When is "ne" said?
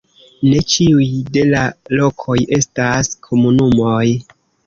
0.51-0.61